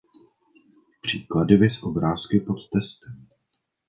[1.01, 3.27] Příklady viz obrázky pod testem.